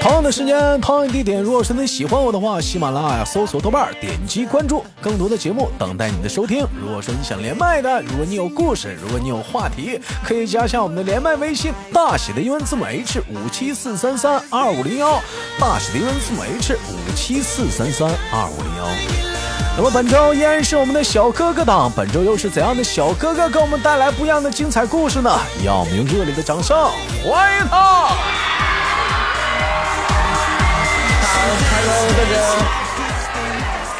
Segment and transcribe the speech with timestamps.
[0.00, 1.42] 同样的时间，同样的地点。
[1.42, 6.66] 如果说你喜欢我的话，喜马拉雅搜索豆瓣，点击关注，更多的节目等待你的收听。
[6.80, 15.20] 如果说你想连麦的，如果你有故事，如果你有话题，可以加一下我们的连麦微信，大写的英文字母 H 五七四三三二五零幺，
[15.58, 18.88] 大写的英文字母 H 五七四三三二五零幺。
[19.76, 25.30] 那么本周依然是我们的小哥哥档，本周又是怎样的小哥哥给我们带来不一样的精彩故事呢？
[25.64, 26.76] 让我们用热烈的掌声
[27.24, 28.08] 欢迎他！
[31.80, 32.34] Hello，大家。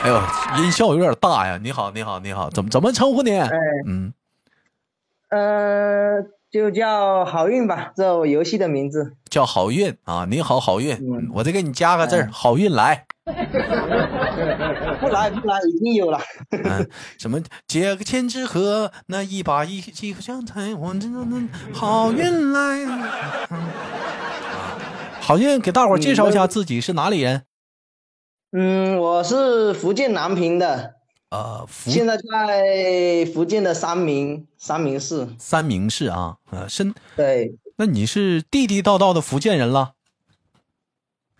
[0.02, 0.20] 哎呦，
[0.64, 1.60] 音效有点大呀！
[1.62, 3.38] 你好，你好，你好，怎么怎么称呼你？
[3.38, 3.48] 哎，
[3.86, 4.12] 嗯，
[5.28, 9.12] 呃，就叫好运吧，这我游戏的名字。
[9.30, 10.26] 叫好运啊！
[10.28, 13.06] 你好，好运，嗯我再给你加个字儿，好运来。
[13.24, 16.18] 不来不来，已经有了。
[16.50, 22.84] 嗯，什么借个千纸鹤，那一把一几个香菜，我这这这好运来。
[25.20, 27.42] 好运，给大伙介绍一下自己是哪里人？
[28.50, 30.94] 嗯，我是福建南平的，
[31.28, 35.28] 呃，福现在在福建的三明三明市。
[35.38, 39.92] 三明市啊，呃，深，对，那你是地地道道的福建人了？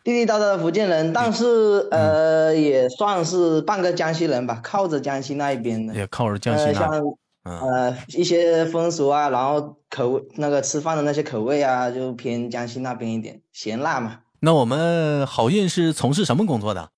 [0.05, 5.95] 地地道道的福建人，但是呃，也算是半个江西人吧，靠着江西那一边的。
[5.95, 7.03] 也靠着江西呃，那像儿，
[7.45, 14.19] 嗯，呃一些风俗啊，然后口味那个吃饭的那些口味啊，就偏江西那边一点，咸辣嘛。
[14.41, 16.91] 那我们好运是从事什么工作的？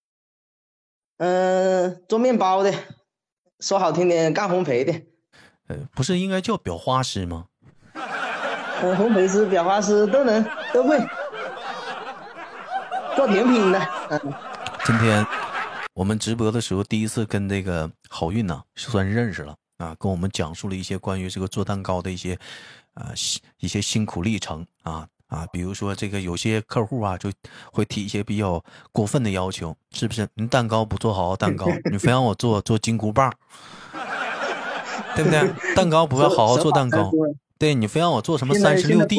[1.21, 2.73] 嗯、做面包的，
[3.59, 4.93] 说好听点干烘焙的，
[5.69, 7.45] 呃，不是应该叫裱花师吗？
[7.93, 10.43] 嗯，烘焙师、裱花师都能
[10.73, 10.99] 都会，
[13.15, 13.79] 做甜品的，
[14.09, 14.33] 嗯，
[14.87, 15.27] 今天
[15.93, 22.39] 我们直播的时候，第一次跟这个好运呢，算是认识了啊，跟我们讲述了一些关于这个做蛋糕的一些
[22.95, 27.31] 啊辛一些辛苦历程啊啊，比如说这个有些客户啊就
[27.73, 30.29] 会提一些比较过分的要求，是不是？
[30.35, 33.33] 你蛋糕不做好好蛋糕，你非让我做做金箍棒，
[35.15, 35.49] 对不对？
[35.75, 37.13] 蛋糕不要好好做蛋糕，
[37.59, 39.19] 对你非让我做什么三十六 D，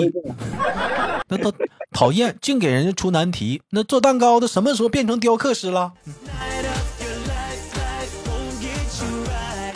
[1.30, 1.54] 那都
[1.94, 3.62] 讨厌，净给人家出难题。
[3.70, 5.94] 那做蛋糕的什么时候变成雕刻师了？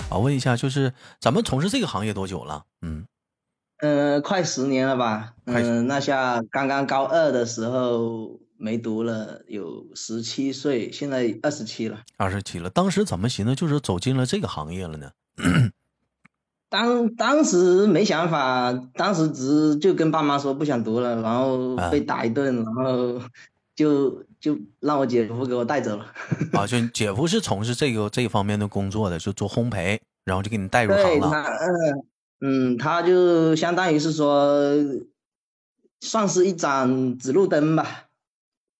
[0.09, 2.63] 啊，问一下，就是咱们从事这个行业多久了？
[2.81, 3.05] 嗯，
[3.79, 5.33] 嗯，快十年了吧？
[5.45, 11.99] 嗯，那下刚刚高二的时候没读了，有十七岁，现在二十七了。
[12.17, 12.69] 二十七了。
[12.69, 15.11] 当时怎么寻思，就是走进了这个行业了呢？
[16.69, 23.21] 当当时没想法，当时只就跟爸妈说不想读了，然后啊被打一顿，然后
[23.75, 26.05] 就就让我姐夫给我带走了。
[26.53, 31.29] 啊，就姐夫是从事这个这方面的工作的，就做烘焙，然后就给你带入行了。
[31.29, 32.05] 他，嗯
[32.39, 34.73] 嗯，他就相当于是说，
[36.01, 38.03] 算是一盏指路灯吧。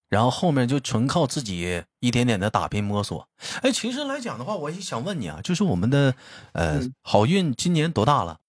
[0.07, 3.27] 然后后面就纯靠自己一点点的打拼摸索。
[3.61, 6.13] 哎，其实来讲的话，我也想问你啊，就是我们的
[6.53, 8.39] 呃嗯好运今年多大了？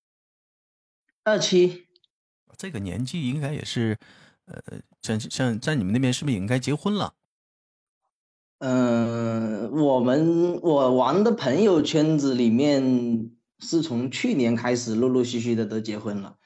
[1.25, 1.87] 二七，
[2.57, 3.99] 这个年纪应该也是，
[4.45, 4.61] 呃，
[5.03, 7.15] 像像在你们那边是不是也应该结婚了？
[8.59, 16.37] 嗯，我们我玩的朋友圈子里面是从去年开始陆陆续续的都结婚了。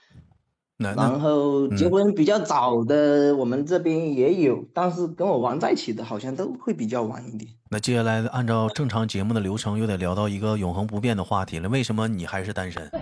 [0.78, 7.50] 然后结嗯婚比较早的，我们这边也有，但是跟我玩在一起的好像都会比较晚一点。
[7.70, 11.68] 那接下来按照正常节目的流程，又得聊到一个永恒不变的话题了。
[11.68, 12.82] 为什么你还是单身？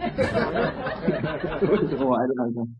[1.70, 2.76] 为什么我还是单身？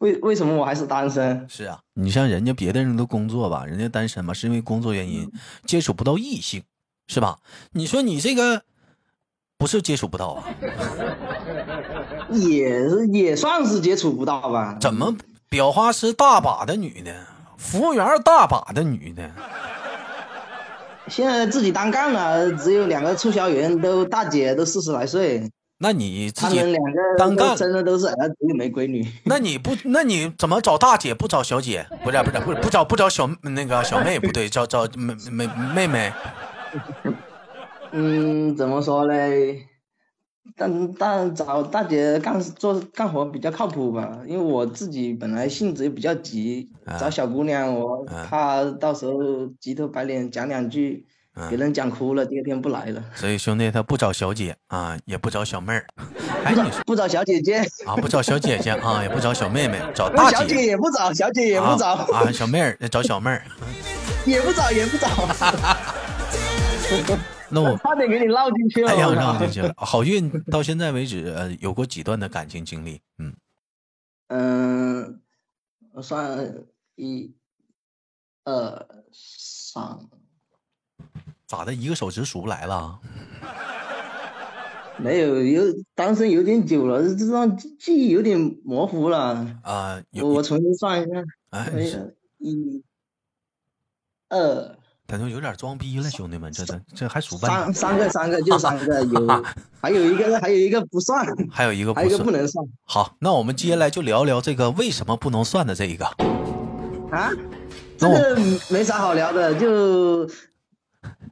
[0.00, 1.48] 为为什么我还是单身？
[1.48, 5.32] 是啊，你像人家别的人都工作吧，人家单身嘛，是因为工作原因
[5.64, 6.62] 接触不到异性，
[7.06, 7.38] 是吧？
[7.72, 8.64] 你说你这个
[9.64, 10.44] 不是接触不到啊？
[12.28, 14.76] 也是也算是接触不到吧？
[14.78, 15.16] 怎么
[15.48, 17.14] 裱花师大把的女的，
[17.56, 19.30] 服务员大把的女的？
[21.08, 26.60] 现在自己单干了，只有两个促销员，都大姐都四十来岁，那你自己
[27.16, 29.10] 单干都生的都是儿子又没闺女。
[29.24, 31.86] 那你不，那你怎么找大姐不找小姐？
[32.04, 36.12] 不是不是不是不找不找小那个小妹不对，找找妹妹妹妹。
[37.96, 39.66] 嗯，怎么说嘞？
[40.56, 49.14] 但但找大姐干做干活比较靠谱吧，因为我自己本来性子也比较急，啊找小姑娘我啊怕到时候
[49.60, 51.06] 急头白脸讲两句，
[51.36, 53.02] 嗯给人讲哭了，第二天不来了。
[53.14, 55.86] 所以兄弟他不找小姐啊，也不找小妹儿。
[56.44, 63.42] 哎，你说不找小姐姐，啊，不找小姐姐啊， 也不找小妹妹，找那大小姐也不找，小姐也不找，啊啊，小妹儿找小妹儿。
[64.26, 65.06] 也不找，也不找，
[67.50, 68.90] 那我差点给你绕进去了。
[68.90, 69.72] 哎呀，我靠让进去了。
[69.76, 73.00] 好运到现在为止，呃，有过几段的感情经历？
[73.18, 73.34] 嗯，
[74.28, 75.20] 嗯，
[75.92, 76.64] 我算
[76.96, 77.34] 一、
[78.44, 79.98] 二、三，
[81.46, 81.74] 咋的？
[81.74, 82.76] 一个手指数不来了？
[82.76, 83.00] 啊
[84.96, 85.64] 没有，有
[85.96, 89.58] 单身有点久了，这张记记忆有点模糊了。
[89.64, 91.68] 啊，我我重新算一下，哎，
[92.38, 92.80] 一、
[94.28, 99.26] 二、感觉有点装逼了，兄弟们，这这这还数半，三三个，三个就三个，有
[99.80, 106.04] 还有一个还有一个不算，还有一个还有一个不能算好，那我们接下来就聊聊这个为什么不能算的这一个。
[107.10, 107.30] 啊。
[107.96, 108.36] 这个
[108.70, 110.28] 没啥好聊的，就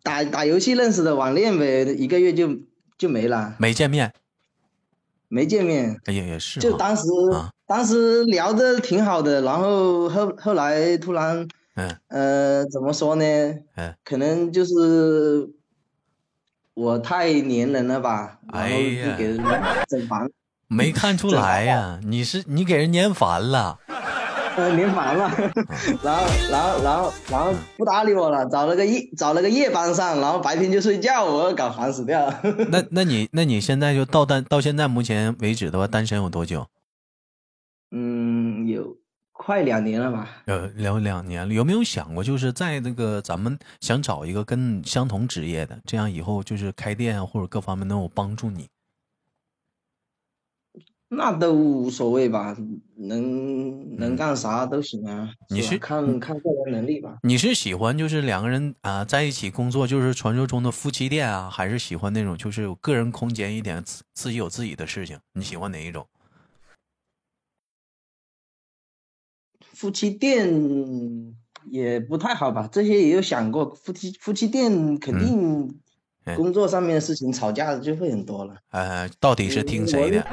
[0.02, 2.48] 打打游戏认识的网恋呗，一个月就
[2.96, 4.12] 就没了，没见面，
[5.28, 6.00] 没见面。
[6.04, 13.24] 哎呀，也是啊，就当时、啊当时聊的挺好的，然后后后来突然嗯呃怎么说呢？
[13.76, 14.74] 嗯，可能就是
[16.74, 19.38] 我太粘人了吧，然后哎呀就给人
[19.88, 20.30] 整烦，
[20.69, 23.78] 没看出来呀、 你是你给人粘烦了。
[24.54, 25.30] 呃粘烦了，
[26.02, 32.30] 然后然后然后然后不搭理我了，找了个夜找了个夜班上，然后白天就睡觉，我搞烦死掉。
[32.68, 36.66] 那那你那你现在就到单到现在目前为止的话，单身有多久？
[37.92, 38.96] 嗯，有
[39.44, 40.28] 快两年了吧？
[40.46, 48.68] 呃，聊两年了，有没有想过，就是在那个咱们想找一个跟相同职业的，这样以后就是开店啊或者各方面能有帮助你？
[51.08, 52.56] 那都无所谓吧，
[52.94, 55.26] 能能干啥都行啊。
[55.26, 57.18] 吧你是看看个人能力吧。
[57.24, 65.18] 你是喜欢就是两个人啊、在一起工作，就是传说中的夫妻店啊，还是喜欢那种就是有个人空间一点，自自己有自己的事情？
[65.32, 66.06] 你喜欢哪一种？
[69.82, 71.34] 夫妻店
[71.69, 72.69] 也不太好吧？
[72.70, 75.75] 这些也有想过，夫妻夫妻店肯定
[76.25, 78.55] 嗯工作上面的事情吵架的就会很多了。
[78.70, 80.25] 呃，到底是听谁的？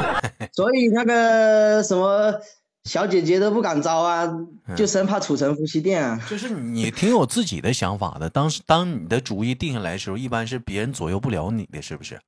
[0.56, 2.32] 所以那个什么
[2.84, 6.18] 小姐姐都不敢招啊，嗯就生怕处成夫妻店啊。
[6.30, 8.30] 就是你挺有自己的想法的。
[8.30, 12.18] 当时当你的主意定下来的时候，一般是别人左右不了你的，是不是？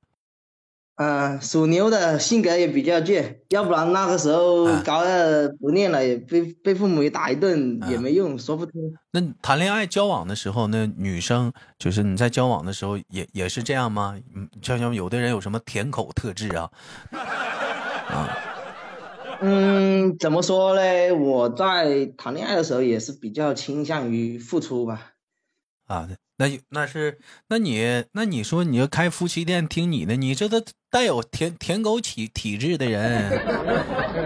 [0.97, 8.73] 嗯，属牛的性格也比较倔，要不然那个时候啊高二不念了，也被被父母也打一顿，啊也没用，说不通。
[9.11, 14.15] 那谈恋爱交往的时候，那女生就是你在交往的时候也也是这样吗？
[14.35, 16.69] 嗯，像像有的人有什么甜口特质啊？
[17.13, 18.37] 啊
[19.39, 21.11] 嗯，怎么说嘞？
[21.11, 25.11] 我在谈恋爱的时候也是比较倾向于付出吧。
[25.85, 27.19] 啊，那有那是
[27.49, 33.29] 那你那你说你要开夫妻店，听你的，你这都带有舔舔狗体体质的人，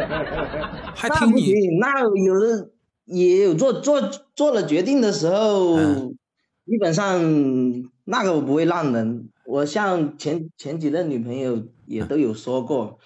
[0.96, 2.70] 还听你那有的
[3.06, 4.02] 也有做做
[4.36, 6.18] 做了决定的时候，嗯
[6.66, 7.22] 基本上
[8.06, 9.30] 那个我不会让人。
[9.44, 13.00] 我像前前几任女朋友也都有说过，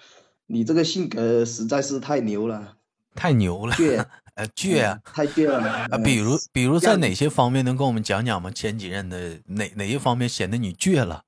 [0.46, 2.76] 你这个性格实在是太牛了，
[3.16, 4.04] 太牛了，倔，
[4.36, 4.98] 呃倔啊。
[5.04, 5.58] 太倔了。
[5.58, 8.50] 啊，嗯比如比如在哪些方面能跟我们讲讲吗？
[8.50, 11.24] 前几任的哪哪一方面显得你倔了？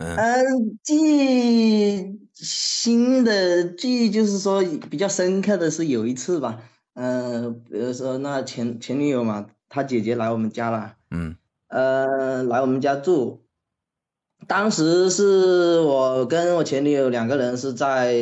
[0.00, 6.60] 嗯，记忆新的记忆就是说比较深刻的是有一次吧，
[6.94, 11.36] 嗯、比如说那前前女友嘛，她姐姐来我们家了，嗯
[11.68, 13.44] 呃，来我们家住。
[14.46, 18.14] 当时是我跟我前女友两个人是在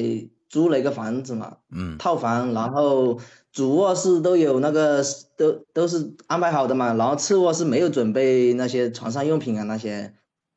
[0.52, 1.96] 租了一个房子嘛，嗯。
[1.98, 3.18] 套房，然后
[3.52, 5.02] 主卧室都有那个
[5.36, 10.12] 都都是安排好的嘛，然后次卧室没有准备那些床上用品啊那些，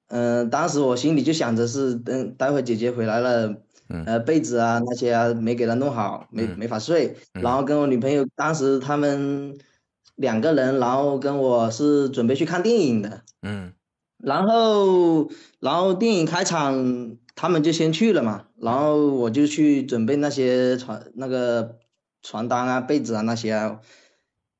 [0.09, 3.47] 嗯、当时我心里就想着是等待会姐姐回来了，
[3.89, 4.03] 嗯。
[4.05, 6.59] 呃被子啊那些啊没给她弄好，没嗯。
[6.59, 7.41] 没法睡，嗯。
[7.41, 9.57] 然后跟我女朋友当时他们
[10.17, 13.71] 两个人，然后跟我是准备去看电影的，嗯。
[14.23, 21.77] 然后，然后电影开场，他们就先去了嘛，然后我就去准备那些床那个
[22.23, 23.79] 床单啊、被子啊那些啊，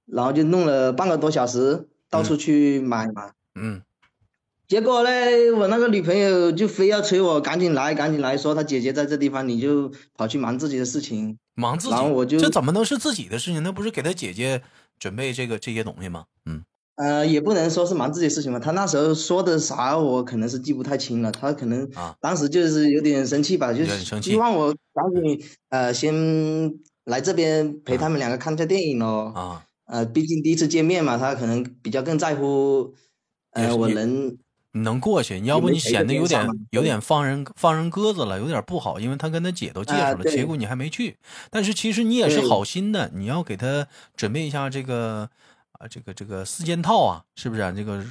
[0.05, 3.32] 然后就弄了半个多小时，到处去买嘛。
[3.55, 3.82] 嗯
[4.67, 11.38] 结果嘞，我那个女朋友就非要催我赶紧来，赶紧来，说她姐姐在这地方，你就跑去忙自己的事情。
[11.53, 13.62] 忙自己，然后我就这怎么能是自己的事情？
[13.62, 14.63] 那不是给她姐姐
[14.98, 16.25] 准备这个这些东西吗？
[16.46, 16.63] 嗯
[16.95, 18.59] 呃，也不能说是忙自己的事情吧。
[18.59, 21.31] 他那时候说的啥，我可能是记不太清了。
[21.31, 26.13] 他可能啊当时就是有点生气吧，就有点生气希望我赶紧呃先
[27.03, 29.33] 来这边陪他们两个看下电影咯。
[29.35, 32.93] 啊，呃，毕竟第一次见面嘛，他可能比较更在乎
[33.51, 34.37] 呃我能
[34.71, 41.17] 能过去，你要不你显得有点有点放人放人鸽子了，有点不好，因为他跟他姐都介绍了，结果你还没去。
[41.49, 45.29] 但是其实你也是好心的，你要给他准备一下这个
[45.79, 47.72] 啊，这个这个四件套啊，是不是啊？
[47.72, 48.03] 这个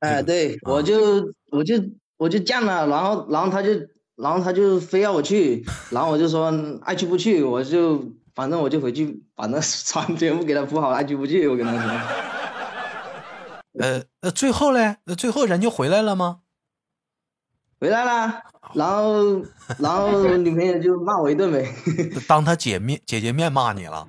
[0.00, 1.74] 哎，对我就我就
[2.16, 3.70] 我就犟了，然后然后他就
[4.16, 11.82] 然后他就非要我去，然后我就说爱去不去，我就反正我就回去把那床全部给他铺好，爱去不去，我跟他说。
[13.80, 14.96] 呃，那最后嘞？
[15.04, 16.40] 那最后人就回来了吗？
[17.80, 18.42] 回来了，
[18.74, 19.40] 然后
[19.78, 21.72] 然后女朋友就骂我一顿呗。
[22.26, 24.08] 当他姐面姐姐面骂你了？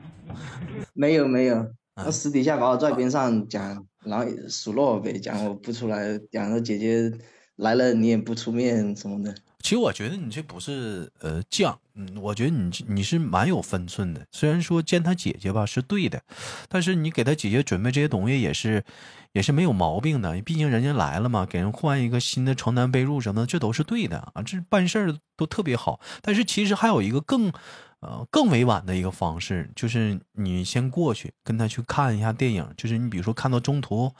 [0.93, 1.71] 没 有没有，
[2.03, 7.11] 他私底下把我拽边上讲，然后数落我呗，讲我不出来，讲说姐姐
[7.57, 9.35] 来了你也不出面什么的。
[9.61, 14.25] 其实我觉得你这不是呃犟，嗯，我觉得你你是蛮有分寸的。
[14.31, 16.21] 虽然说见他姐姐吧是对的，
[16.69, 18.83] 但是你给他姐姐准备这些东西也是。
[19.33, 25.99] 也是没有毛病的，毕竟人家来了嘛，给人换一个新的床单被褥什么的，这都是对的啊，这办事儿都特别好。
[26.23, 27.53] 但是其实还有一个更，
[28.01, 34.11] 呃，更委婉的一个方式，就是你先过去跟他去看一下电影，就是你比如说看到中途，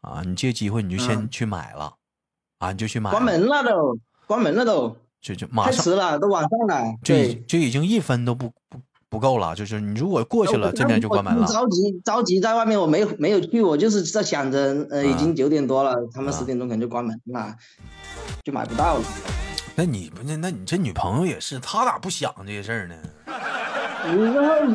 [0.00, 1.94] 啊，你借机会你就先去买了，
[2.58, 3.10] 啊，你就去买。
[3.10, 5.72] 关门了都，关门了都，就就马上。
[5.72, 6.94] 太迟了，都晚上了。
[7.02, 7.14] 就
[7.46, 8.80] 就已经一分都不不。
[9.10, 11.44] 不够了，就是你如果过去了，这边就关门了。
[11.48, 17.56] 着急着急在外面，我没没有去，我就是在想着，呃，已经九点多了，他们十点钟可能就关门了，
[18.44, 19.04] 就买不到了。
[19.74, 22.94] 那你不那那你这女朋友也是，她咋不想这些事儿呢？
[24.04, 24.74] 然 后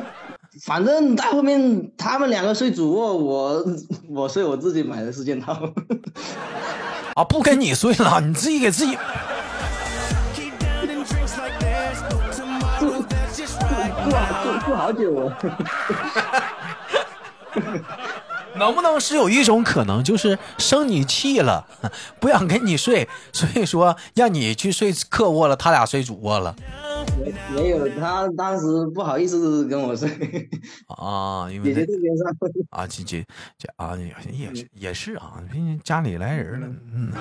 [0.63, 3.65] 反正到后面他们两个睡主卧，我
[4.10, 5.53] 我睡我自己买的四件套。
[7.15, 8.98] 啊，不跟你睡了，你自己给自己。
[12.79, 13.05] 住住
[14.65, 15.32] 住好久，
[18.58, 21.68] 能不能是有一种可能，就是生你气了，
[22.20, 26.56] 不想跟你睡，所以说让你去睡客卧了，他俩睡主卧了。
[27.20, 30.10] 没没有，他当时不好意思跟我睡
[30.88, 32.28] 啊，因为姐姐这边上
[32.72, 33.26] 啊，姐姐
[33.58, 33.98] 姐啊，
[34.32, 37.12] 也是也是啊，毕竟家里来人了，嗯。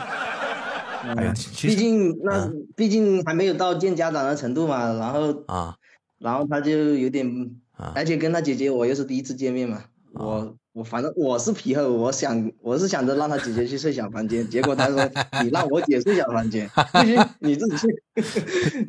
[1.16, 5.76] 哎呀，毕竟那毕竟还没有到见家长的程度嘛，然后啊。
[6.20, 7.50] 然后他就有点，
[7.94, 9.82] 而且跟他姐姐我又是第一次见面嘛，
[10.14, 14.98] 我我反正我是皮厚，我想我是想着让他姐姐去睡小房间，结果他说
[15.42, 17.90] 你让我姐睡小房间，不行 你自己睡。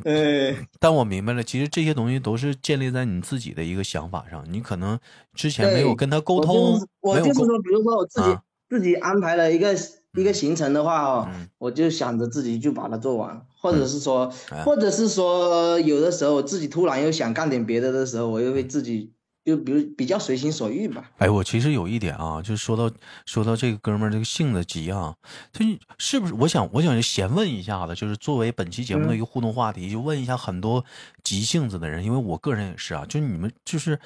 [0.03, 4.99] 呃， 但我明白了，其实这些东西都是建立在你自己的一个想法上，你可能
[5.33, 8.37] 之前没有跟他沟通，我就是说，比如说我自己
[8.69, 9.75] 自己安排了一个。
[10.17, 14.31] 一个行程的话哦，我就想着自己就把它做完，或者是说，
[14.63, 19.11] 或者是说，有的时候自己突然又想干点别的的时候，我又会自己
[19.45, 21.11] 就比如比较随心所欲吧。
[21.19, 22.91] 哎，我其实有一点啊，就是说到
[23.25, 25.15] 说到这个哥们儿这个性子急啊，
[25.53, 25.63] 他
[25.99, 26.33] 是不是？
[26.33, 30.83] 我想我想闲问一下子，就是作为本期节目的一个互动话题，就问一下很多
[31.23, 33.99] 急性子的人，因为我个人也是啊，就是你们就是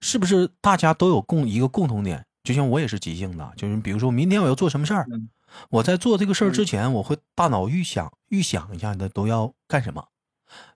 [0.00, 2.26] 是不是大家都有共一个共同点？
[2.42, 5.06] 就像我也是急性的，就是比如说明天我要做什么事儿。
[5.70, 10.08] 我在做这个事儿之前，我会大脑预想预想一下的都要干什么，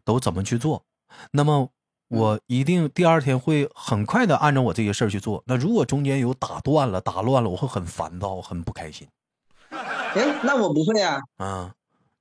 [0.05, 0.85] 都怎么去做。
[1.33, 1.73] 那么
[2.09, 5.43] 我一定第二天会很快的按照我这些事儿去做。
[5.47, 9.07] 那如果中间有打断了、打乱了，我会很烦躁、很不开心。
[9.71, 11.21] 哎，那我不会啊。
[11.37, 11.73] 啊，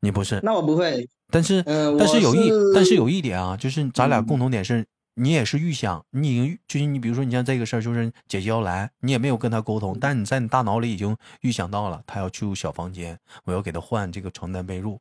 [0.02, 0.40] 你不是？
[0.44, 1.08] 那我不会。
[1.32, 4.86] 但是，但是有一，但是有一点啊，就是咱俩共同点是。
[5.20, 15.00] 你也是预想，你已经就是你，比如说你像这个事儿，就是姐姐要来，你也没有跟她沟通，但你在你大脑里已经预想到了，她要去小房间，我要给她换这个床单被褥，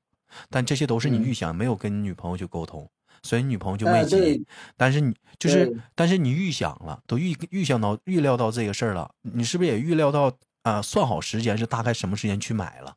[0.49, 2.89] 但这些都是你预想，没有跟你女朋友去沟通，
[3.23, 4.41] 所以女朋友就没接。
[4.77, 10.33] 但是你就是，但是你预想了，都预预想到预料到这个事儿了，你是不是也预料到
[10.63, 10.81] 啊？
[10.83, 12.95] 算好时间是大概什么时间去买了？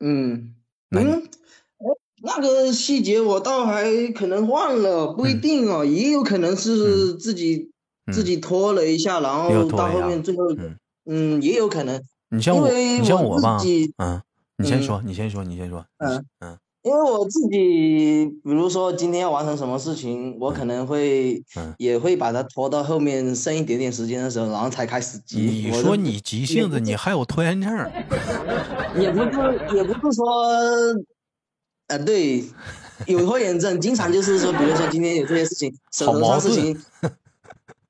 [0.00, 0.54] 嗯
[0.90, 1.28] 嗯。
[2.26, 7.70] 那个细节我倒还可能忘了，不一定哦，也有可能是自己
[8.10, 10.42] 自己拖了一下，然后到后面最后，
[11.04, 12.02] 嗯，也有可能。
[12.30, 13.60] 你像我，你像我吧，
[13.98, 14.22] 嗯，
[14.56, 21.42] 你先说，你先说，你先说，嗯嗯，因为我自己，比如说今天要完成什么事情，我可能会，
[21.78, 25.40] 也会把它拖到后面剩一点点时间的时候，然后才开始急。
[25.40, 27.70] 你说你急性子，你还有拖延症？
[29.00, 30.24] 也不是，也不是说。
[31.86, 32.42] 呃，对，
[33.06, 36.82] 有拖延症，经常就是说，比如说今天有这些事情，手头上事情，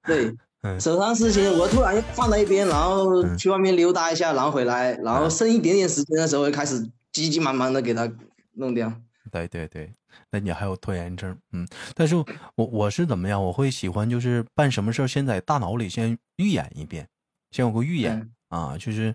[0.04, 0.34] 对，
[0.80, 8.10] 手上事情我突然放在一边，然后去外面溜达一下，然后回来，然后剩一点点时间的时候，会开始急急忙忙的给他
[8.54, 8.92] 弄掉。
[9.32, 9.90] 对对对，
[10.30, 13.42] 那你还有拖延症，嗯，但是我我是怎么样？
[13.42, 17.08] 我会喜欢就是办什么事儿，先在大脑里先预演一遍，
[17.50, 18.30] 先有个预演。
[18.50, 19.12] 啊，就是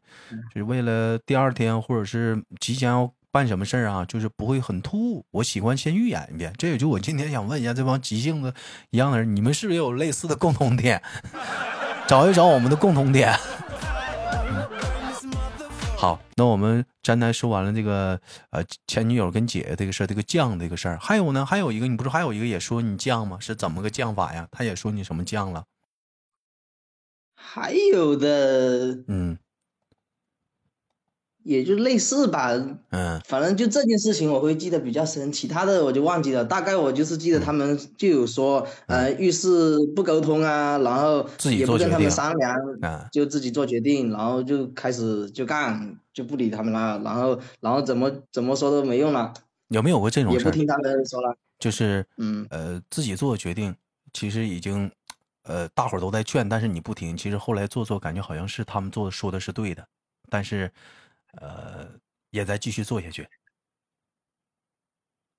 [0.53, 5.25] 就是为了第二天或者是即将要办什么事儿啊，就是不会很突兀。
[5.31, 6.51] 我喜欢先预演一遍。
[6.57, 8.53] 这也就我今天想问一下这帮急性子
[8.89, 11.01] 一样的人，你们是不是也有类似的共同点？
[12.05, 13.33] 找一找我们的共同点。
[15.99, 23.37] 好，那我们詹丹说完了这个呃前女友跟姐姐这个事儿，这个犟这个事儿，还有呢，还有一个你不是还有一个也说你犟吗？
[23.41, 24.47] 是怎么个犟法呀？
[24.49, 25.65] 他也说你什么犟了？
[27.35, 29.37] 还有的，嗯
[31.49, 32.51] 也就类似吧，
[32.91, 36.45] 嗯反正就这件事情我会记得比较深，其他的我就忘记了。
[36.45, 49.33] 大概我就是记得他们就有说，呃，遇事不沟通啊，然后嗯自己也不跟他们商量，啊就自己做决定，然后就开始就干，就不理他们了，然后然后怎么怎么说都没用了，
[49.69, 50.37] 有没有过这种事？
[50.37, 51.35] 也不听他们说了。
[51.57, 53.75] 就是嗯呃自己做决定，
[54.13, 54.89] 其实已经
[55.45, 59.83] 呃大伙儿都在劝，但是你不听，其实后来做做感觉好像是他们做的说的是对的，
[60.29, 60.71] 但是
[61.37, 61.87] 呃
[62.31, 63.27] 也在继续做下去。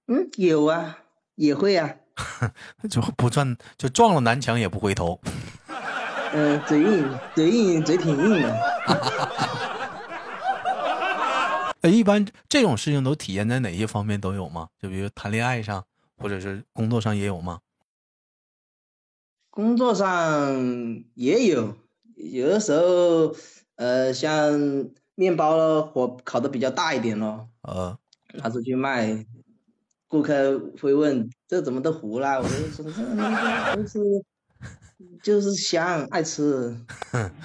[0.07, 0.99] 嗯，有啊，
[1.37, 1.95] 也会啊，
[2.91, 5.21] 就不撞就撞了南墙也不回头。
[6.33, 8.53] 嗯、嘴硬，嘴硬，嘴挺硬的。
[11.83, 14.69] 呃， 一般这种事情都体现在哪些方面都有吗？
[14.79, 15.85] 就比如谈恋爱上，
[16.17, 17.61] 或者是工作上也有吗？
[19.51, 21.77] 工作上也有，
[22.15, 23.35] 有的时候，
[23.75, 24.89] 呃，像
[25.21, 27.99] 面包火烤的比较大一点咯，呃，
[28.33, 29.27] 拿出去卖，
[30.09, 32.39] 顾客会问这怎么都糊了？
[32.39, 33.99] 我就说这那个都是
[35.23, 36.75] 就是香，爱吃，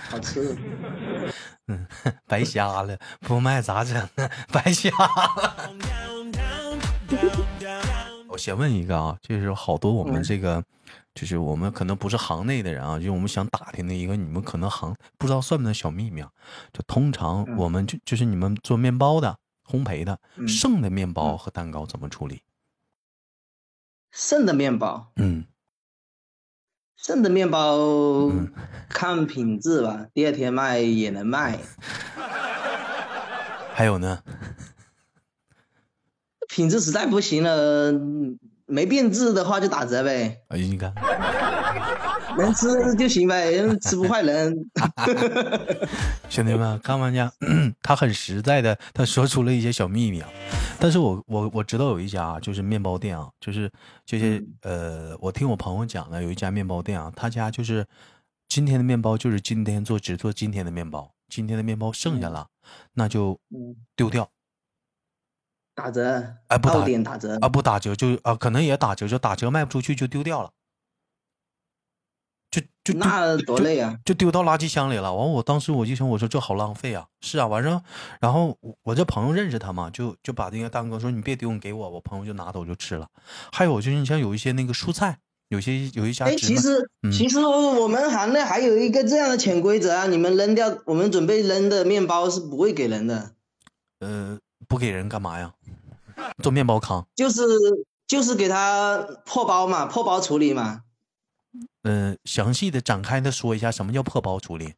[0.10, 0.56] 好吃。
[2.30, 4.30] 白瞎了，不卖咋整呢？
[4.54, 5.74] 白瞎了。
[8.30, 10.64] 我先问一个啊，就是好多我们嗯这个，
[11.16, 16.30] 就是我们可能不是行内的人啊，就我们想打听的一个，你们可能行不知道算不算小秘密啊？
[16.72, 22.42] 就通常嗯我们就就是你们做面包的、烘焙的，嗯剩的面包嗯和蛋糕怎么处理？
[24.12, 25.46] 剩的面包，嗯，
[26.98, 28.54] 剩的面包嗯
[28.90, 31.60] 看品质吧，第二天卖也能卖。
[33.74, 34.22] 还有呢？
[36.48, 40.94] 品质实在不行了，嗯没变质的话就打折呗，哎，你看，
[42.38, 44.54] 能吃就行呗，吃不坏人。
[46.30, 47.32] 兄弟们，看没见？
[47.82, 50.30] 他很实在的，他说出了一些小秘密啊。
[50.80, 53.72] 但是我我我知道有一家啊就是面包店啊，就是
[54.06, 57.86] 这些呃，我听我朋友讲的，有一家面包店啊，他家就是
[58.50, 62.48] 今天的面包就是今天做，只做今天的面包，今天的面包剩下了，
[62.94, 64.28] 那就嗯，丢掉
[65.76, 70.52] 打折，哎不打到点打折啊，不打折就啊，可能也打折，就打折卖不出去就丢掉了，
[72.50, 74.00] 就就那多累啊！
[74.06, 75.14] 就丢到垃圾箱里了。
[75.14, 77.08] 完，我当时我就想，我说这好浪费啊！
[77.20, 77.82] 是啊，完事儿，
[78.22, 83.10] 然后我我这朋友认识他嘛，就就把那个蛋糕说你别丢，你给我，我朋友就拿走就吃了。
[83.52, 93.32] 还有就是你像有一些那个蔬菜，有些有一家哎，其实嗯其实我们行内还有一个这样的潜规则啊，你们扔掉我们准备扔的面包是不会给人的，
[94.00, 95.54] 呃不给人干嘛呀？
[96.44, 97.42] 做面包糠，就是
[98.08, 100.82] 就是给它破包嘛，破包处理嘛。
[101.84, 104.74] 呃，详细的展开的说一下什么叫破包处理。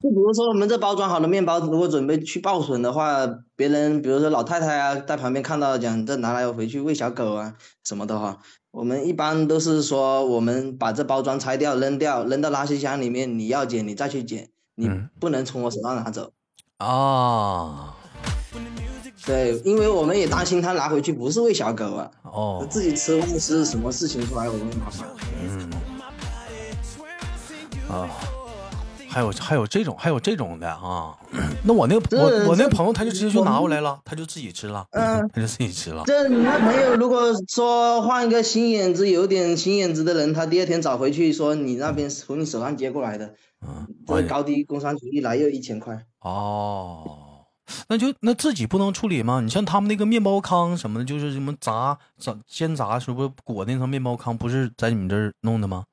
[0.00, 7.54] 就比如说我们这包装好的面包，如果准备去报损的话，别人比如说老太太啊，在旁边看到讲这拿来回去喂小狗啊
[7.84, 8.38] 什么的哈，
[8.72, 16.32] 我们一般都是说我们把这包装拆掉扔掉，扔到垃圾箱里面，你要捡你再去捡，你嗯不能从我手上拿走。
[16.78, 17.94] 啊，
[19.24, 25.08] 对，因为我们也担心他拿回去不是喂小狗啊，哦，自己吃万一什么事情出来我们麻烦。
[25.44, 25.70] 嗯，
[27.88, 28.08] 啊，
[29.08, 31.16] 还有还有这种还有这种的啊，
[31.62, 36.02] 那我那个我这我那这朋友他就直接就拿过来了，他就自己吃了，嗯他就自己吃了。
[36.06, 46.06] 这你那朋友如果说换一个心眼子有点心眼子的人，他第二天找回去说你那边从你手上接过来的，嗯，这完高低工商局一来又一千块。
[46.22, 47.31] 哦，
[47.88, 49.40] 那就那自己不能处理吗？
[49.40, 55.84] 你像他们那个面包糠什么的，就是什么炸炸煎炸，是不是裹那层面包糠，不是在你们这儿弄的吗？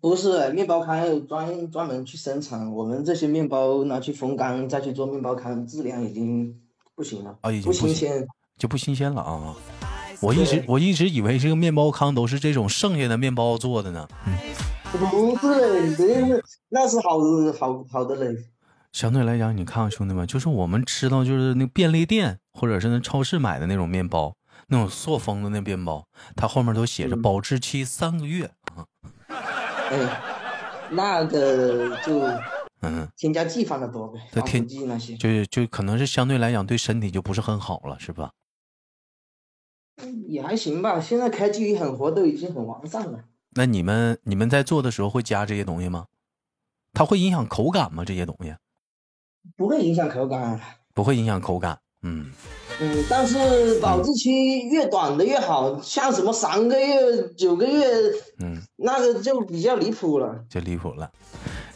[0.00, 6.60] 不是面包糠有专专门去生产，我们这些面包拿去风干再去做面包糠，质量已经
[6.94, 8.26] 不行了，啊已经不不新鲜。
[8.56, 9.56] 就不新鲜了啊！
[10.20, 14.06] 我一直我一直以为这个面包糠都是这种剩下的面包做的呢。
[14.92, 14.98] 不
[15.36, 17.18] 是那是好
[17.58, 18.36] 好好的嘞。
[18.92, 24.36] 相对来讲，你看兄弟们，就是我们吃到就是那便利店或者是那超市买的那种面包，
[24.68, 28.84] 那种塑封的那面包，它后面都写着嗯保质期三个月啊。
[29.28, 30.20] 哎，
[30.90, 32.20] 那个就
[32.82, 35.16] 嗯，添加剂放的多呗，对添防腐剂那些。
[35.16, 38.32] 就就可能是相对来讲对身体就不是很好了，是吧？
[40.26, 43.24] 也还行吧，现在开机鱼很活，都已经很完善了。
[43.54, 46.06] 那你们你们在做的时候会加这些东西吗？
[46.92, 48.04] 它会影响口感吗？
[48.04, 48.54] 这些东西
[49.56, 50.60] 不会影响口感啊。
[50.94, 51.78] 不会影响口感。
[52.02, 52.30] 嗯，
[52.80, 57.86] 嗯，但是保质期越短的越好，像什么三个月、九个月，
[58.38, 60.44] 嗯，那个就比较离谱了。
[60.48, 61.10] 就离谱了。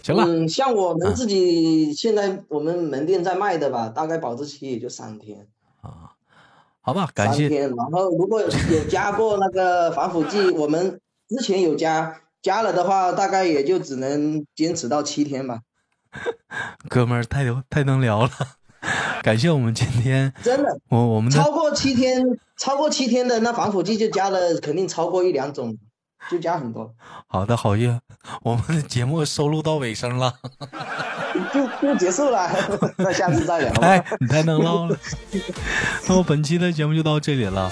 [0.02, 5.46] 行了，嗯，像我们自己现在我们门店在卖的吧，大概保质期也就三天。
[5.82, 6.12] 啊，
[6.80, 7.42] 好吧，感谢。
[7.42, 8.48] 三天，然后如果有
[8.88, 15.60] 加过那个防腐剂，我们之前有加，加了的话，大概也就只能坚持到七天吧。
[16.88, 18.30] 哥们儿太有太能聊了，
[19.22, 22.22] 感谢我们今天 真的，我我们超过七天，
[22.56, 25.76] 超过七天的那防腐剂就加了，肯定超过一两种，
[26.30, 26.94] 就加很多。
[27.26, 28.00] 好的好运，
[28.42, 30.34] 我们的节目收录到尾声了，
[31.52, 32.48] 就就结束了，
[32.96, 33.86] 那下次再聊吧。
[33.86, 34.96] 哎，你太能唠了。
[36.08, 37.70] 那我本期的节目就到这里了，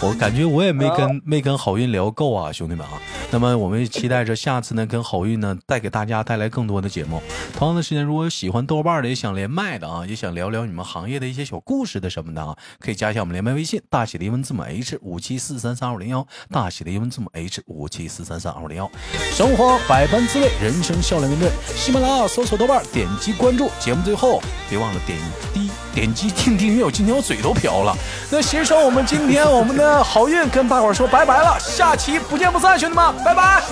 [0.00, 2.98] 我感觉我也没跟没跟好运聊够啊，兄弟们啊。
[3.34, 7.20] 那么我们也期待着下次呢，跟好运呢带给大家带来更多的节目。
[7.58, 18.88] 同样的时间，如果有喜欢豆瓣的，也想连麦的啊，也想聊聊你们行业的一些小故事的什么的啊，可以加一下我们连麦微信，大写的英文字母 H 五七四三三二五零幺，大写的英文字母 H 五七四三三二五零幺。
[19.32, 21.50] 生活百般滋味，人生笑脸面对。
[21.74, 23.68] 喜马拉雅搜索豆瓣，点击关注。
[23.80, 25.18] 节目最后别忘了点
[25.52, 25.63] 滴
[25.94, 27.96] 点击听订阅，我今天我嘴都瓢了。
[28.30, 33.62] 那携手我们今天我们的好运跟大伙儿说拜拜了，下期不见不散，兄弟们，拜拜。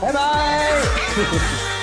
[0.00, 1.73] 拜拜。